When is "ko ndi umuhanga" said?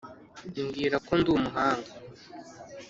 1.05-1.91